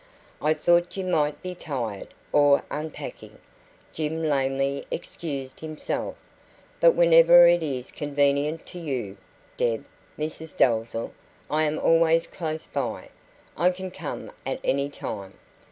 [0.41, 3.37] "I thought you might be tired or unpacking,"
[3.93, 6.15] Jim lamely excused himself.
[6.79, 9.17] "But whenever it is convenient to you,
[9.57, 9.85] Deb
[10.17, 11.11] Mrs Dalzell
[11.51, 13.09] I am always close by;
[13.55, 15.35] I can come at any time."